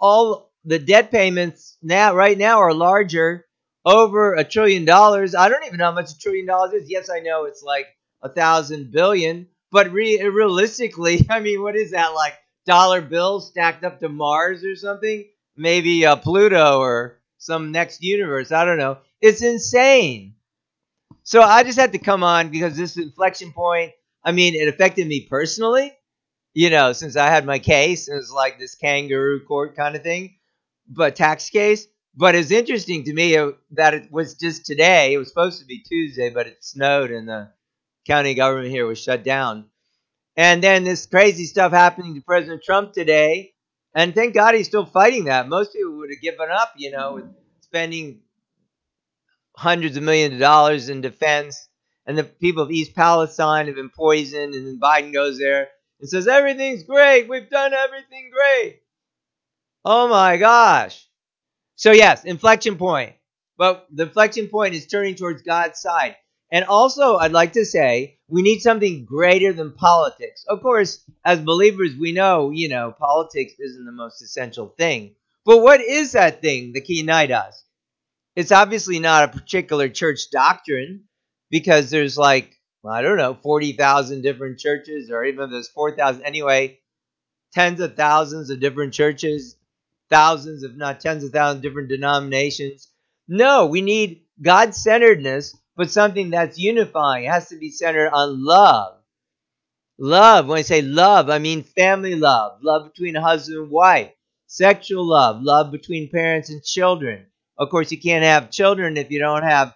all 0.00 0.52
the 0.64 0.78
debt 0.78 1.10
payments 1.10 1.76
now 1.82 2.14
right 2.14 2.38
now 2.38 2.58
are 2.60 2.74
larger 2.74 3.46
over 3.84 4.34
a 4.34 4.44
trillion 4.44 4.84
dollars. 4.84 5.34
I 5.34 5.48
don't 5.48 5.64
even 5.64 5.78
know 5.78 5.86
how 5.86 5.92
much 5.92 6.12
a 6.12 6.18
trillion 6.18 6.46
dollars 6.46 6.74
is. 6.74 6.90
Yes, 6.90 7.10
I 7.10 7.20
know 7.20 7.44
it's 7.44 7.62
like 7.62 7.86
a 8.22 8.28
thousand 8.28 8.92
billion, 8.92 9.48
but 9.72 9.90
re- 9.92 10.22
realistically, 10.22 11.26
I 11.30 11.40
mean, 11.40 11.62
what 11.62 11.76
is 11.76 11.92
that 11.92 12.14
like 12.14 12.34
dollar 12.66 13.00
bills 13.02 13.48
stacked 13.48 13.84
up 13.84 14.00
to 14.00 14.10
Mars 14.10 14.64
or 14.64 14.76
something? 14.76 15.26
Maybe 15.56 16.06
uh, 16.06 16.16
Pluto 16.16 16.78
or 16.80 17.20
some 17.38 17.72
next 17.72 18.02
universe. 18.02 18.52
I 18.52 18.64
don't 18.64 18.78
know. 18.78 18.98
It's 19.20 19.42
insane. 19.42 20.36
So 21.24 21.40
I 21.42 21.62
just 21.62 21.78
had 21.78 21.92
to 21.92 21.98
come 21.98 22.22
on 22.22 22.50
because 22.50 22.76
this 22.76 22.96
inflection 22.96 23.52
point, 23.52 23.92
I 24.24 24.32
mean, 24.32 24.54
it 24.54 24.68
affected 24.68 25.06
me 25.06 25.26
personally, 25.28 25.92
you 26.54 26.70
know, 26.70 26.92
since 26.92 27.16
I 27.16 27.28
had 27.28 27.46
my 27.46 27.58
case. 27.58 28.08
It 28.08 28.14
was 28.14 28.32
like 28.32 28.58
this 28.58 28.74
kangaroo 28.74 29.44
court 29.46 29.76
kind 29.76 29.96
of 29.96 30.02
thing, 30.02 30.36
but 30.88 31.16
tax 31.16 31.50
case. 31.50 31.86
But 32.16 32.34
it's 32.34 32.50
interesting 32.50 33.04
to 33.04 33.14
me 33.14 33.36
uh, 33.36 33.52
that 33.72 33.94
it 33.94 34.12
was 34.12 34.34
just 34.34 34.66
today. 34.66 35.14
It 35.14 35.18
was 35.18 35.28
supposed 35.28 35.60
to 35.60 35.66
be 35.66 35.80
Tuesday, 35.80 36.30
but 36.30 36.46
it 36.46 36.64
snowed 36.64 37.10
and 37.10 37.28
the 37.28 37.50
county 38.06 38.34
government 38.34 38.70
here 38.70 38.86
was 38.86 39.02
shut 39.02 39.24
down. 39.24 39.66
And 40.36 40.62
then 40.62 40.84
this 40.84 41.06
crazy 41.06 41.44
stuff 41.44 41.72
happening 41.72 42.14
to 42.14 42.20
President 42.22 42.62
Trump 42.62 42.92
today. 42.92 43.52
And 43.94 44.14
thank 44.14 44.34
God 44.34 44.54
he's 44.54 44.66
still 44.66 44.86
fighting 44.86 45.24
that. 45.24 45.48
Most 45.48 45.72
people 45.74 45.98
would 45.98 46.10
have 46.10 46.22
given 46.22 46.48
up, 46.50 46.72
you 46.76 46.90
know, 46.90 47.14
with 47.14 47.26
spending 47.60 48.20
hundreds 49.54 49.96
of 49.96 50.02
millions 50.02 50.34
of 50.34 50.40
dollars 50.40 50.88
in 50.88 51.02
defense. 51.02 51.68
And 52.06 52.16
the 52.16 52.24
people 52.24 52.62
of 52.62 52.70
East 52.70 52.94
Palestine 52.94 53.66
have 53.66 53.76
been 53.76 53.90
poisoned. 53.90 54.54
And 54.54 54.66
then 54.66 54.80
Biden 54.80 55.12
goes 55.12 55.38
there 55.38 55.68
and 56.00 56.08
says, 56.08 56.26
Everything's 56.26 56.84
great. 56.84 57.28
We've 57.28 57.50
done 57.50 57.74
everything 57.74 58.30
great. 58.32 58.80
Oh 59.84 60.08
my 60.08 60.36
gosh. 60.38 61.06
So, 61.76 61.92
yes, 61.92 62.24
inflection 62.24 62.76
point. 62.76 63.14
But 63.58 63.86
the 63.92 64.04
inflection 64.04 64.48
point 64.48 64.74
is 64.74 64.86
turning 64.86 65.14
towards 65.14 65.42
God's 65.42 65.80
side. 65.80 66.16
And 66.52 66.66
also, 66.66 67.16
I'd 67.16 67.32
like 67.32 67.54
to 67.54 67.64
say 67.64 68.18
we 68.28 68.42
need 68.42 68.60
something 68.60 69.06
greater 69.06 69.54
than 69.54 69.72
politics. 69.72 70.44
Of 70.46 70.60
course, 70.60 71.02
as 71.24 71.40
believers, 71.40 71.96
we 71.98 72.12
know, 72.12 72.50
you 72.50 72.68
know, 72.68 72.94
politics 72.96 73.54
isn't 73.58 73.86
the 73.86 73.90
most 73.90 74.20
essential 74.20 74.68
thing. 74.76 75.14
But 75.46 75.62
what 75.62 75.80
is 75.80 76.12
that 76.12 76.42
thing 76.42 76.74
that 76.74 76.84
can 76.84 76.96
unite 76.96 77.30
us? 77.30 77.64
It's 78.36 78.52
obviously 78.52 78.98
not 78.98 79.24
a 79.24 79.38
particular 79.38 79.88
church 79.88 80.30
doctrine 80.30 81.04
because 81.50 81.88
there's 81.88 82.18
like, 82.18 82.54
well, 82.82 82.92
I 82.92 83.00
don't 83.00 83.16
know, 83.16 83.34
40,000 83.42 84.20
different 84.20 84.58
churches, 84.58 85.10
or 85.10 85.24
even 85.24 85.44
if 85.44 85.50
there's 85.52 85.68
4,000, 85.68 86.22
anyway, 86.22 86.80
tens 87.54 87.80
of 87.80 87.96
thousands 87.96 88.50
of 88.50 88.60
different 88.60 88.92
churches, 88.92 89.56
thousands, 90.10 90.64
if 90.64 90.74
not 90.74 91.00
tens 91.00 91.24
of 91.24 91.32
thousands, 91.32 91.62
different 91.62 91.88
denominations. 91.88 92.88
No, 93.26 93.66
we 93.66 93.80
need 93.80 94.24
God 94.40 94.74
centeredness 94.74 95.56
but 95.82 95.90
something 95.90 96.30
that's 96.30 96.60
unifying. 96.60 97.24
It 97.24 97.32
has 97.32 97.48
to 97.48 97.56
be 97.56 97.68
centered 97.68 98.12
on 98.12 98.44
love. 98.44 98.98
Love, 99.98 100.46
when 100.46 100.58
I 100.58 100.62
say 100.62 100.80
love, 100.80 101.28
I 101.28 101.40
mean 101.40 101.64
family 101.64 102.14
love, 102.14 102.60
love 102.62 102.84
between 102.84 103.16
husband 103.16 103.58
and 103.58 103.68
wife, 103.68 104.12
sexual 104.46 105.04
love, 105.04 105.42
love 105.42 105.72
between 105.72 106.08
parents 106.08 106.50
and 106.50 106.62
children. 106.62 107.26
Of 107.58 107.68
course, 107.70 107.90
you 107.90 107.98
can't 107.98 108.22
have 108.22 108.52
children 108.52 108.96
if 108.96 109.10
you 109.10 109.18
don't 109.18 109.42
have 109.42 109.74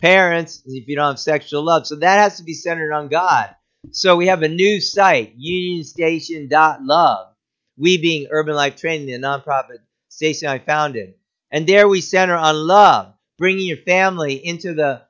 parents, 0.00 0.60
if 0.66 0.88
you 0.88 0.96
don't 0.96 1.12
have 1.12 1.20
sexual 1.20 1.62
love. 1.62 1.86
So 1.86 1.94
that 1.94 2.18
has 2.18 2.38
to 2.38 2.42
be 2.42 2.54
centered 2.54 2.92
on 2.92 3.06
God. 3.06 3.54
So 3.92 4.16
we 4.16 4.26
have 4.26 4.42
a 4.42 4.48
new 4.48 4.80
site, 4.80 5.38
unionstation.love. 5.38 7.28
We 7.76 7.96
being 7.96 8.26
Urban 8.32 8.56
Life 8.56 8.74
Training, 8.74 9.06
the 9.06 9.24
nonprofit 9.24 9.78
station 10.08 10.48
I 10.48 10.58
founded. 10.58 11.14
And 11.52 11.64
there 11.64 11.86
we 11.86 12.00
center 12.00 12.34
on 12.34 12.56
love, 12.66 13.14
bringing 13.38 13.68
your 13.68 13.76
family 13.76 14.34
into 14.44 14.74
the 14.74 15.06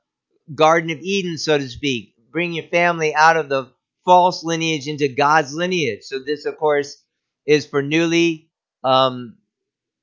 Garden 0.53 0.89
of 0.89 0.99
Eden, 0.99 1.37
so 1.37 1.57
to 1.57 1.69
speak. 1.69 2.15
Bring 2.31 2.53
your 2.53 2.65
family 2.65 3.13
out 3.13 3.37
of 3.37 3.49
the 3.49 3.71
false 4.05 4.43
lineage 4.43 4.87
into 4.87 5.07
God's 5.07 5.53
lineage. 5.53 6.03
So 6.03 6.19
this, 6.19 6.45
of 6.45 6.57
course, 6.57 7.03
is 7.45 7.65
for 7.65 7.81
newly 7.81 8.49
um, 8.83 9.37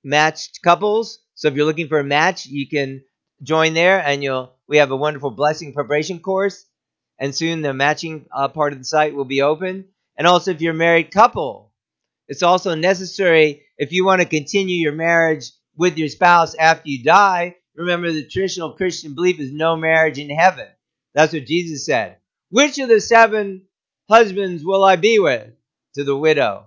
matched 0.04 0.60
couples. 0.62 1.18
So 1.34 1.48
if 1.48 1.54
you're 1.54 1.66
looking 1.66 1.88
for 1.88 1.98
a 1.98 2.04
match, 2.04 2.46
you 2.46 2.68
can 2.68 3.02
join 3.42 3.74
there, 3.74 4.00
and 4.00 4.22
you'll. 4.22 4.54
We 4.68 4.78
have 4.78 4.90
a 4.90 4.96
wonderful 4.96 5.30
blessing 5.30 5.72
preparation 5.72 6.18
course, 6.18 6.64
and 7.20 7.32
soon 7.32 7.62
the 7.62 7.72
matching 7.72 8.26
uh, 8.34 8.48
part 8.48 8.72
of 8.72 8.80
the 8.80 8.84
site 8.84 9.14
will 9.14 9.24
be 9.24 9.42
open. 9.42 9.84
And 10.16 10.26
also, 10.26 10.50
if 10.50 10.60
you're 10.60 10.74
a 10.74 10.76
married 10.76 11.12
couple, 11.12 11.72
it's 12.26 12.42
also 12.42 12.74
necessary 12.74 13.62
if 13.78 13.92
you 13.92 14.04
want 14.04 14.22
to 14.22 14.28
continue 14.28 14.76
your 14.76 14.92
marriage 14.92 15.50
with 15.76 15.98
your 15.98 16.08
spouse 16.08 16.54
after 16.56 16.88
you 16.88 17.04
die 17.04 17.56
Remember, 17.76 18.10
the 18.10 18.24
traditional 18.24 18.72
Christian 18.72 19.14
belief 19.14 19.38
is 19.38 19.52
no 19.52 19.76
marriage 19.76 20.18
in 20.18 20.30
heaven. 20.30 20.68
That's 21.14 21.32
what 21.32 21.46
Jesus 21.46 21.84
said. 21.84 22.16
Which 22.50 22.78
of 22.78 22.88
the 22.88 23.00
seven 23.00 23.62
husbands 24.08 24.64
will 24.64 24.84
I 24.84 24.96
be 24.96 25.18
with? 25.18 25.50
To 25.94 26.04
the 26.04 26.16
widow. 26.16 26.66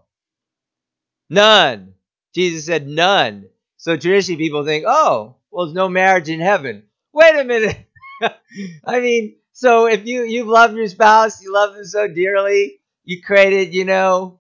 None. 1.30 1.94
Jesus 2.34 2.66
said 2.66 2.88
none. 2.88 3.48
So 3.78 3.96
traditionally 3.96 4.44
people 4.44 4.66
think, 4.66 4.86
oh, 4.88 5.36
well, 5.52 5.66
there's 5.66 5.76
no 5.76 5.90
marriage 5.90 6.30
in 6.30 6.40
heaven. 6.40 6.84
Wait 7.14 7.36
a 7.36 7.44
minute. 7.44 7.78
I 8.86 9.00
mean, 9.00 9.36
so 9.54 9.88
if 9.88 10.06
you 10.06 10.24
you've 10.24 10.48
loved 10.48 10.76
your 10.76 10.88
spouse, 10.88 11.42
you 11.42 11.54
love 11.54 11.76
them 11.76 11.86
so 11.86 12.08
dearly, 12.08 12.80
you 13.04 13.22
created, 13.22 13.74
you 13.74 13.86
know, 13.86 14.40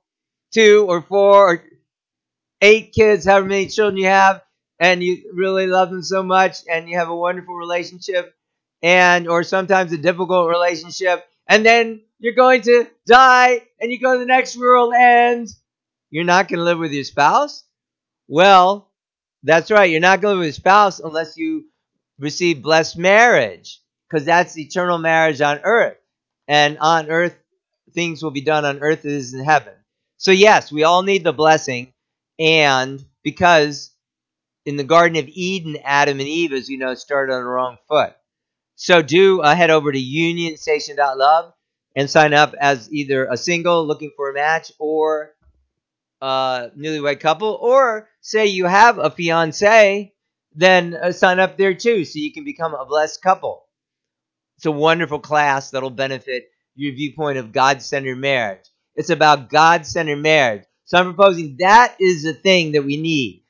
two 0.53 0.85
or 0.87 1.01
four 1.01 1.53
or 1.53 1.63
eight 2.61 2.91
kids, 2.93 3.25
however 3.25 3.47
many 3.47 3.67
children 3.67 3.97
you 3.97 4.07
have, 4.07 4.41
and 4.79 5.03
you 5.03 5.31
really 5.33 5.67
love 5.67 5.89
them 5.89 6.03
so 6.03 6.23
much 6.23 6.59
and 6.69 6.89
you 6.89 6.97
have 6.97 7.09
a 7.09 7.15
wonderful 7.15 7.55
relationship 7.55 8.33
and 8.81 9.27
or 9.27 9.43
sometimes 9.43 9.91
a 9.91 9.97
difficult 9.97 10.49
relationship 10.49 11.25
and 11.47 11.65
then 11.65 12.01
you're 12.19 12.33
going 12.33 12.61
to 12.61 12.87
die 13.05 13.61
and 13.79 13.91
you 13.91 13.99
go 13.99 14.13
to 14.13 14.19
the 14.19 14.25
next 14.25 14.57
world 14.57 14.93
and 14.97 15.47
you're 16.09 16.23
not 16.23 16.47
going 16.47 16.57
to 16.57 16.63
live 16.63 16.79
with 16.79 16.91
your 16.91 17.03
spouse? 17.03 17.63
Well 18.27 18.87
that's 19.43 19.71
right 19.71 19.89
you're 19.89 19.99
not 19.99 20.21
going 20.21 20.33
to 20.33 20.39
live 20.39 20.47
with 20.47 20.47
your 20.47 20.53
spouse 20.53 20.99
unless 20.99 21.37
you 21.37 21.65
receive 22.19 22.61
blessed 22.61 22.97
marriage 22.97 23.81
because 24.09 24.25
that's 24.25 24.57
eternal 24.57 24.97
marriage 24.97 25.41
on 25.41 25.59
earth 25.63 25.97
and 26.47 26.77
on 26.79 27.09
earth 27.09 27.35
things 27.93 28.21
will 28.21 28.31
be 28.31 28.41
done 28.41 28.65
on 28.65 28.79
earth 28.81 29.05
as 29.05 29.33
in 29.33 29.43
heaven. 29.43 29.73
So 30.17 30.31
yes 30.31 30.71
we 30.71 30.83
all 30.83 31.03
need 31.03 31.23
the 31.23 31.33
blessing 31.33 31.93
and 32.37 33.03
because 33.23 33.91
in 34.65 34.75
the 34.75 34.83
Garden 34.83 35.17
of 35.17 35.27
Eden, 35.27 35.77
Adam 35.83 36.19
and 36.19 36.27
Eve, 36.27 36.53
as 36.53 36.69
you 36.69 36.77
know, 36.77 36.93
started 36.95 37.33
on 37.33 37.43
the 37.43 37.49
wrong 37.49 37.77
foot. 37.87 38.13
So 38.75 39.01
do 39.01 39.41
uh, 39.41 39.55
head 39.55 39.69
over 39.69 39.91
to 39.91 39.99
unionstation.love 39.99 41.53
and 41.95 42.09
sign 42.09 42.33
up 42.33 42.53
as 42.59 42.91
either 42.93 43.25
a 43.25 43.35
single 43.37 43.85
looking 43.85 44.11
for 44.15 44.29
a 44.29 44.33
match 44.33 44.71
or 44.79 45.35
a 46.21 46.71
newlywed 46.77 47.19
couple, 47.19 47.57
or 47.61 48.09
say 48.21 48.47
you 48.47 48.65
have 48.65 48.97
a 48.97 49.09
fiance, 49.09 50.13
then 50.53 50.93
uh, 50.93 51.11
sign 51.11 51.39
up 51.39 51.57
there 51.57 51.73
too 51.73 52.05
so 52.05 52.19
you 52.19 52.31
can 52.31 52.43
become 52.43 52.73
a 52.73 52.85
blessed 52.85 53.21
couple. 53.21 53.65
It's 54.57 54.65
a 54.65 54.71
wonderful 54.71 55.19
class 55.19 55.71
that'll 55.71 55.89
benefit 55.89 56.49
your 56.75 56.93
viewpoint 56.93 57.37
of 57.37 57.51
God 57.51 57.81
centered 57.81 58.17
marriage. 58.17 58.65
It's 58.95 59.09
about 59.09 59.49
God 59.49 59.85
centered 59.85 60.17
marriage. 60.17 60.63
So 60.85 60.97
I'm 60.97 61.13
proposing 61.13 61.57
that 61.59 61.95
is 61.99 62.23
the 62.23 62.33
thing 62.33 62.73
that 62.73 62.83
we 62.83 62.97
need 62.97 63.43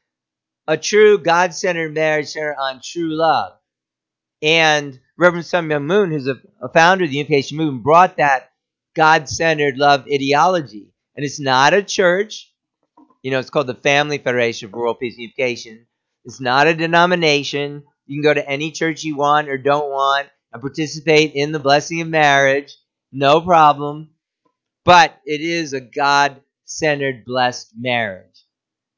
a 0.69 0.77
true 0.77 1.17
God 1.17 1.51
centered 1.55 1.95
marriage 1.95 2.27
centered 2.27 2.55
on 2.59 2.79
true 2.79 3.15
love. 3.15 3.53
And 4.43 4.99
Reverend 5.17 5.45
Myung 5.45 5.85
Moon, 5.85 6.11
who's 6.11 6.27
a, 6.27 6.35
a 6.61 6.69
founder 6.69 7.05
of 7.05 7.09
the 7.09 7.17
Unification 7.17 7.57
Movement, 7.57 7.83
brought 7.83 8.17
that 8.17 8.51
God-centered 8.95 9.77
love 9.77 10.05
ideology. 10.13 10.93
And 11.15 11.25
it's 11.25 11.39
not 11.39 11.73
a 11.73 11.81
church. 11.81 12.53
You 13.23 13.31
know, 13.31 13.39
it's 13.39 13.49
called 13.49 13.65
the 13.65 13.73
Family 13.73 14.19
Federation 14.19 14.69
for 14.69 14.79
World 14.79 14.99
Peace 14.99 15.15
and 15.15 15.23
Unification. 15.23 15.87
It's 16.23 16.39
not 16.39 16.67
a 16.67 16.75
denomination. 16.75 17.83
You 18.05 18.21
can 18.21 18.23
go 18.23 18.35
to 18.35 18.47
any 18.47 18.71
church 18.71 19.03
you 19.03 19.17
want 19.17 19.49
or 19.49 19.57
don't 19.57 19.89
want 19.89 20.27
and 20.53 20.61
participate 20.61 21.33
in 21.33 21.51
the 21.51 21.59
blessing 21.59 21.99
of 22.01 22.07
marriage. 22.07 22.75
No 23.11 23.41
problem. 23.41 24.11
But 24.85 25.19
it 25.25 25.41
is 25.41 25.73
a 25.73 25.81
God 25.81 26.41
centered, 26.65 27.25
blessed 27.25 27.71
marriage. 27.75 28.45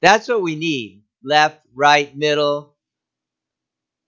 That's 0.02 0.28
what 0.28 0.42
we 0.42 0.56
need. 0.56 1.01
Left, 1.24 1.60
right, 1.74 2.16
middle. 2.16 2.76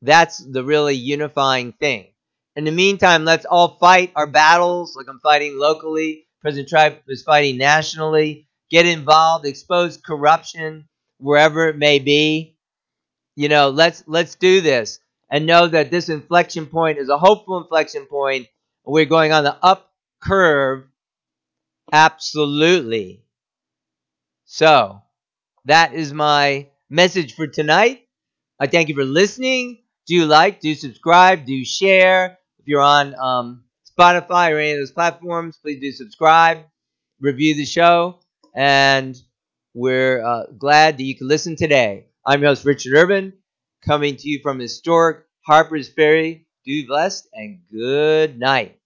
That's 0.02 0.38
the 0.38 0.64
really 0.64 0.96
unifying 0.96 1.72
thing. 1.74 2.08
In 2.56 2.66
the 2.66 2.72
meantime, 2.72 3.26
let's 3.26 3.46
all 3.46 3.78
fight 3.80 4.12
our 4.16 4.28
battles 4.28 4.96
like 4.96 5.08
I'm 5.10 5.20
fighting 5.20 5.58
locally. 5.58 6.28
President 6.42 6.70
Trump 6.70 7.00
is 7.08 7.24
fighting 7.24 7.58
nationally. 7.58 8.48
Get 8.70 8.86
involved, 8.86 9.46
expose 9.46 9.98
corruption 9.98 10.88
wherever 11.18 11.68
it 11.70 11.78
may 11.78 12.00
be. 12.00 12.56
You 13.36 13.50
know, 13.50 13.70
let's 13.70 14.04
let's 14.08 14.36
do 14.36 14.62
this 14.62 15.00
and 15.30 15.46
know 15.46 15.68
that 15.68 15.92
this 15.92 16.10
inflection 16.10 16.68
point 16.68 17.00
is 17.00 17.10
a 17.10 17.18
hopeful 17.20 17.58
inflection 17.60 18.06
point. 18.08 18.48
We're 18.86 19.06
going 19.06 19.32
on 19.34 19.44
the 19.46 19.58
up 19.64 19.92
curve. 20.22 20.86
Absolutely. 21.94 23.24
So, 24.46 25.02
that 25.66 25.94
is 25.94 26.14
my 26.14 26.70
message 26.94 27.34
for 27.34 27.48
tonight. 27.48 28.02
I 28.60 28.68
thank 28.68 28.88
you 28.88 28.94
for 28.94 29.04
listening. 29.04 29.80
Do 30.06 30.26
like, 30.26 30.60
do 30.60 30.76
subscribe, 30.76 31.44
do 31.44 31.66
share. 31.66 32.38
If 32.60 32.68
you're 32.68 32.82
on 32.82 33.16
um, 33.16 33.64
Spotify 33.98 34.52
or 34.52 34.60
any 34.60 34.74
of 34.74 34.78
those 34.78 34.92
platforms, 34.92 35.58
please 35.58 35.82
do 35.82 35.92
subscribe, 35.92 36.60
review 37.20 37.56
the 37.56 37.66
show, 37.66 38.20
and 38.56 39.20
we're 39.74 40.24
uh, 40.24 40.44
glad 40.56 40.98
that 40.98 41.04
you 41.04 41.18
can 41.18 41.28
listen 41.28 41.56
today. 41.56 42.10
I'm 42.24 42.42
your 42.42 42.52
host, 42.52 42.64
Richard 42.64 42.94
Urban, 42.94 43.34
coming 43.84 44.16
to 44.16 44.30
you 44.30 44.40
from 44.44 44.60
historic 44.60 45.26
Harper's 45.48 45.90
Ferry. 45.90 46.46
Do 46.64 46.86
blessed 46.86 47.28
and 47.34 47.60
good 47.72 48.38
night. 48.38 48.78